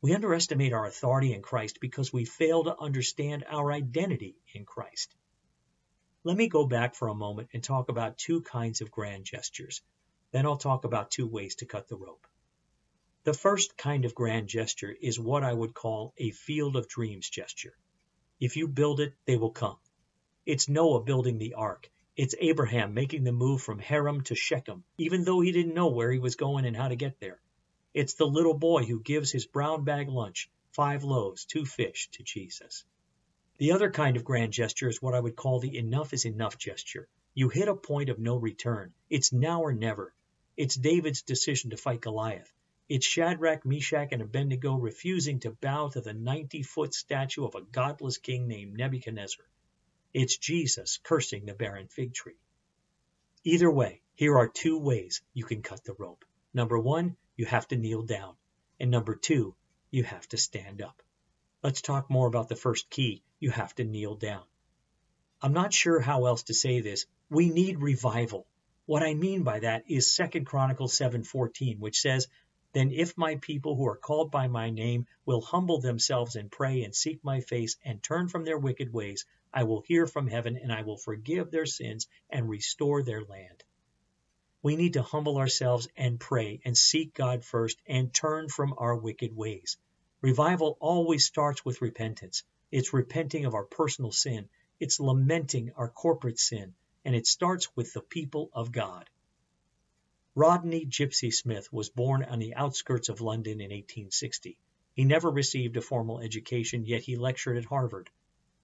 We 0.00 0.12
underestimate 0.12 0.72
our 0.72 0.86
authority 0.86 1.32
in 1.32 1.40
Christ 1.40 1.78
because 1.80 2.12
we 2.12 2.24
fail 2.24 2.64
to 2.64 2.76
understand 2.76 3.44
our 3.48 3.70
identity 3.70 4.36
in 4.52 4.64
Christ. 4.64 5.14
Let 6.24 6.36
me 6.36 6.48
go 6.48 6.66
back 6.66 6.96
for 6.96 7.08
a 7.08 7.14
moment 7.14 7.50
and 7.52 7.62
talk 7.62 7.88
about 7.88 8.18
two 8.18 8.42
kinds 8.42 8.80
of 8.80 8.90
grand 8.90 9.24
gestures. 9.24 9.82
Then 10.32 10.46
I'll 10.46 10.56
talk 10.56 10.84
about 10.84 11.12
two 11.12 11.28
ways 11.28 11.54
to 11.56 11.66
cut 11.66 11.86
the 11.86 11.96
rope. 11.96 12.26
The 13.22 13.34
first 13.34 13.76
kind 13.76 14.04
of 14.04 14.16
grand 14.16 14.48
gesture 14.48 14.90
is 14.90 15.18
what 15.18 15.44
I 15.44 15.52
would 15.52 15.74
call 15.74 16.12
a 16.18 16.32
field 16.32 16.74
of 16.74 16.88
dreams 16.88 17.30
gesture. 17.30 17.76
If 18.44 18.58
you 18.58 18.68
build 18.68 19.00
it, 19.00 19.14
they 19.24 19.38
will 19.38 19.52
come. 19.52 19.78
It's 20.44 20.68
Noah 20.68 21.02
building 21.02 21.38
the 21.38 21.54
ark. 21.54 21.90
It's 22.14 22.34
Abraham 22.38 22.92
making 22.92 23.24
the 23.24 23.32
move 23.32 23.62
from 23.62 23.78
Haran 23.78 24.22
to 24.24 24.34
Shechem, 24.34 24.84
even 24.98 25.24
though 25.24 25.40
he 25.40 25.50
didn't 25.50 25.72
know 25.72 25.88
where 25.88 26.12
he 26.12 26.18
was 26.18 26.36
going 26.36 26.66
and 26.66 26.76
how 26.76 26.88
to 26.88 26.94
get 26.94 27.18
there. 27.20 27.40
It's 27.94 28.12
the 28.12 28.26
little 28.26 28.52
boy 28.52 28.84
who 28.84 29.00
gives 29.00 29.32
his 29.32 29.46
brown 29.46 29.84
bag 29.84 30.10
lunch, 30.10 30.50
five 30.72 31.04
loaves, 31.04 31.46
two 31.46 31.64
fish, 31.64 32.10
to 32.10 32.22
Jesus. 32.22 32.84
The 33.56 33.72
other 33.72 33.90
kind 33.90 34.14
of 34.14 34.26
grand 34.26 34.52
gesture 34.52 34.90
is 34.90 35.00
what 35.00 35.14
I 35.14 35.20
would 35.20 35.36
call 35.36 35.60
the 35.60 35.78
enough 35.78 36.12
is 36.12 36.26
enough 36.26 36.58
gesture. 36.58 37.08
You 37.32 37.48
hit 37.48 37.68
a 37.68 37.74
point 37.74 38.10
of 38.10 38.18
no 38.18 38.36
return. 38.36 38.92
It's 39.08 39.32
now 39.32 39.62
or 39.62 39.72
never. 39.72 40.12
It's 40.54 40.76
David's 40.76 41.22
decision 41.22 41.70
to 41.70 41.78
fight 41.78 42.02
Goliath. 42.02 42.52
It's 42.86 43.06
Shadrach, 43.06 43.64
Meshach, 43.64 44.12
and 44.12 44.20
Abednego 44.20 44.74
refusing 44.74 45.40
to 45.40 45.50
bow 45.50 45.88
to 45.88 46.02
the 46.02 46.12
90 46.12 46.62
foot 46.62 46.92
statue 46.92 47.46
of 47.46 47.54
a 47.54 47.62
godless 47.62 48.18
king 48.18 48.46
named 48.46 48.76
Nebuchadnezzar. 48.76 49.46
It's 50.12 50.36
Jesus 50.36 50.98
cursing 51.02 51.46
the 51.46 51.54
barren 51.54 51.88
fig 51.88 52.12
tree. 52.12 52.36
Either 53.42 53.70
way, 53.70 54.02
here 54.14 54.36
are 54.36 54.48
two 54.48 54.78
ways 54.78 55.22
you 55.32 55.44
can 55.44 55.62
cut 55.62 55.82
the 55.84 55.94
rope. 55.94 56.26
Number 56.52 56.78
one, 56.78 57.16
you 57.36 57.46
have 57.46 57.66
to 57.68 57.76
kneel 57.76 58.02
down. 58.02 58.36
And 58.78 58.90
number 58.90 59.14
two, 59.14 59.54
you 59.90 60.02
have 60.02 60.28
to 60.28 60.36
stand 60.36 60.82
up. 60.82 61.02
Let's 61.62 61.80
talk 61.80 62.10
more 62.10 62.26
about 62.26 62.50
the 62.50 62.56
first 62.56 62.90
key. 62.90 63.22
You 63.40 63.50
have 63.50 63.74
to 63.76 63.84
kneel 63.84 64.14
down. 64.16 64.44
I'm 65.40 65.54
not 65.54 65.72
sure 65.72 66.00
how 66.00 66.26
else 66.26 66.42
to 66.44 66.54
say 66.54 66.80
this. 66.80 67.06
We 67.30 67.48
need 67.48 67.80
revival. 67.80 68.46
What 68.86 69.02
I 69.02 69.14
mean 69.14 69.42
by 69.42 69.60
that 69.60 69.84
is 69.88 70.14
2 70.14 70.44
Chronicles 70.44 70.96
7:14, 70.98 71.78
which 71.78 72.00
says, 72.00 72.28
"Then 72.74 72.90
if 72.90 73.16
my 73.16 73.36
people 73.36 73.76
who 73.76 73.86
are 73.86 73.96
called 73.96 74.32
by 74.32 74.48
my 74.48 74.68
name 74.68 75.06
will 75.24 75.40
humble 75.40 75.80
themselves 75.80 76.34
and 76.34 76.50
pray 76.50 76.82
and 76.82 76.92
seek 76.92 77.22
my 77.22 77.40
face 77.40 77.76
and 77.84 78.02
turn 78.02 78.26
from 78.26 78.44
their 78.44 78.58
wicked 78.58 78.92
ways, 78.92 79.24
I 79.52 79.62
will 79.62 79.82
hear 79.82 80.08
from 80.08 80.26
heaven 80.26 80.56
and 80.56 80.72
I 80.72 80.82
will 80.82 80.96
forgive 80.96 81.52
their 81.52 81.66
sins 81.66 82.08
and 82.28 82.48
restore 82.48 83.04
their 83.04 83.22
land." 83.24 83.62
We 84.60 84.74
need 84.74 84.94
to 84.94 85.02
humble 85.02 85.36
ourselves 85.38 85.86
and 85.96 86.18
pray 86.18 86.60
and 86.64 86.76
seek 86.76 87.14
God 87.14 87.44
first 87.44 87.80
and 87.86 88.12
turn 88.12 88.48
from 88.48 88.74
our 88.76 88.96
wicked 88.96 89.36
ways. 89.36 89.76
Revival 90.20 90.76
always 90.80 91.24
starts 91.24 91.64
with 91.64 91.80
repentance. 91.80 92.42
It's 92.72 92.92
repenting 92.92 93.44
of 93.44 93.54
our 93.54 93.66
personal 93.66 94.10
sin, 94.10 94.48
it's 94.80 94.98
lamenting 94.98 95.70
our 95.76 95.90
corporate 95.90 96.40
sin, 96.40 96.74
and 97.04 97.14
it 97.14 97.28
starts 97.28 97.68
with 97.76 97.92
the 97.92 98.02
people 98.02 98.50
of 98.52 98.72
God. 98.72 99.08
Rodney 100.36 100.84
Gypsy 100.84 101.32
Smith 101.32 101.72
was 101.72 101.90
born 101.90 102.24
on 102.24 102.40
the 102.40 102.56
outskirts 102.56 103.08
of 103.08 103.20
London 103.20 103.60
in 103.60 103.70
1860. 103.70 104.58
He 104.92 105.04
never 105.04 105.30
received 105.30 105.76
a 105.76 105.80
formal 105.80 106.18
education, 106.18 106.84
yet 106.84 107.02
he 107.02 107.14
lectured 107.14 107.56
at 107.56 107.66
Harvard. 107.66 108.10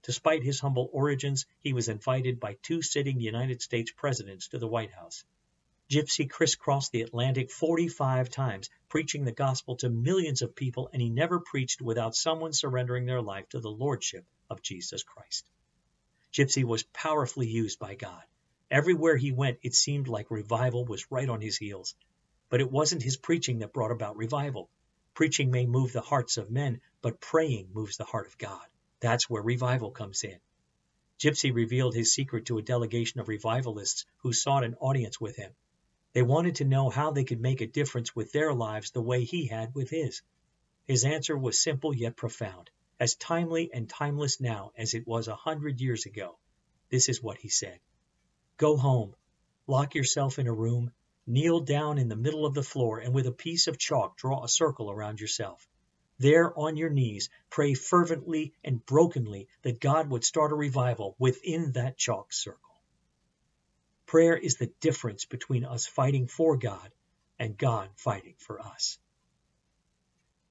Despite 0.03 0.43
his 0.43 0.59
humble 0.59 0.89
origins, 0.91 1.45
he 1.61 1.71
was 1.71 1.87
invited 1.87 2.41
by 2.41 2.57
two 2.61 2.81
sitting 2.81 3.21
United 3.21 3.61
States 3.61 3.89
presidents 3.89 4.49
to 4.49 4.59
the 4.59 4.67
White 4.67 4.91
House. 4.91 5.23
Gypsy 5.89 6.29
crisscrossed 6.29 6.91
the 6.91 7.03
Atlantic 7.03 7.49
45 7.49 8.29
times, 8.29 8.69
preaching 8.89 9.23
the 9.23 9.31
gospel 9.31 9.77
to 9.77 9.89
millions 9.89 10.41
of 10.41 10.57
people, 10.57 10.89
and 10.91 11.01
he 11.01 11.09
never 11.09 11.39
preached 11.39 11.81
without 11.81 12.15
someone 12.15 12.51
surrendering 12.51 13.05
their 13.05 13.21
life 13.21 13.47
to 13.47 13.61
the 13.61 13.71
lordship 13.71 14.25
of 14.49 14.61
Jesus 14.61 15.03
Christ. 15.03 15.49
Gypsy 16.33 16.65
was 16.65 16.83
powerfully 16.83 17.47
used 17.47 17.79
by 17.79 17.95
God. 17.95 18.23
Everywhere 18.71 19.17
he 19.17 19.33
went, 19.33 19.59
it 19.63 19.75
seemed 19.75 20.07
like 20.07 20.31
revival 20.31 20.85
was 20.85 21.11
right 21.11 21.27
on 21.27 21.41
his 21.41 21.57
heels. 21.57 21.93
But 22.47 22.61
it 22.61 22.71
wasn't 22.71 23.03
his 23.03 23.17
preaching 23.17 23.59
that 23.59 23.73
brought 23.73 23.91
about 23.91 24.15
revival. 24.15 24.69
Preaching 25.13 25.51
may 25.51 25.65
move 25.65 25.91
the 25.91 25.99
hearts 25.99 26.37
of 26.37 26.49
men, 26.49 26.79
but 27.01 27.19
praying 27.19 27.71
moves 27.73 27.97
the 27.97 28.05
heart 28.05 28.27
of 28.27 28.37
God. 28.37 28.65
That's 29.01 29.29
where 29.29 29.41
revival 29.41 29.91
comes 29.91 30.23
in. 30.23 30.39
Gypsy 31.19 31.53
revealed 31.53 31.93
his 31.93 32.13
secret 32.13 32.45
to 32.45 32.59
a 32.59 32.61
delegation 32.61 33.19
of 33.19 33.27
revivalists 33.27 34.05
who 34.19 34.31
sought 34.31 34.63
an 34.63 34.75
audience 34.75 35.19
with 35.19 35.35
him. 35.35 35.51
They 36.13 36.21
wanted 36.21 36.55
to 36.55 36.63
know 36.63 36.89
how 36.89 37.11
they 37.11 37.25
could 37.25 37.41
make 37.41 37.59
a 37.59 37.67
difference 37.67 38.15
with 38.15 38.31
their 38.31 38.53
lives 38.53 38.91
the 38.91 39.01
way 39.01 39.25
he 39.25 39.47
had 39.47 39.75
with 39.75 39.89
his. 39.89 40.21
His 40.85 41.03
answer 41.03 41.37
was 41.37 41.59
simple 41.59 41.93
yet 41.93 42.15
profound, 42.15 42.69
as 43.01 43.15
timely 43.15 43.69
and 43.73 43.89
timeless 43.89 44.39
now 44.39 44.71
as 44.77 44.93
it 44.93 45.05
was 45.05 45.27
a 45.27 45.35
hundred 45.35 45.81
years 45.81 46.05
ago. 46.05 46.37
This 46.89 47.09
is 47.09 47.21
what 47.21 47.37
he 47.37 47.49
said 47.49 47.81
Go 48.61 48.77
home, 48.77 49.15
lock 49.65 49.95
yourself 49.95 50.37
in 50.37 50.45
a 50.45 50.53
room, 50.53 50.91
kneel 51.25 51.61
down 51.61 51.97
in 51.97 52.09
the 52.09 52.15
middle 52.15 52.45
of 52.45 52.53
the 52.53 52.61
floor, 52.61 52.99
and 52.99 53.11
with 53.11 53.25
a 53.25 53.31
piece 53.31 53.65
of 53.65 53.79
chalk 53.79 54.17
draw 54.17 54.43
a 54.43 54.47
circle 54.47 54.91
around 54.91 55.19
yourself. 55.19 55.67
There, 56.19 56.55
on 56.55 56.77
your 56.77 56.91
knees, 56.91 57.31
pray 57.49 57.73
fervently 57.73 58.53
and 58.63 58.85
brokenly 58.85 59.47
that 59.63 59.79
God 59.79 60.11
would 60.11 60.23
start 60.23 60.51
a 60.51 60.55
revival 60.55 61.15
within 61.17 61.71
that 61.71 61.97
chalk 61.97 62.31
circle. 62.31 62.83
Prayer 64.05 64.37
is 64.37 64.57
the 64.57 64.71
difference 64.79 65.25
between 65.25 65.65
us 65.65 65.87
fighting 65.87 66.27
for 66.27 66.55
God 66.55 66.93
and 67.39 67.57
God 67.57 67.89
fighting 67.95 68.35
for 68.37 68.61
us. 68.61 68.99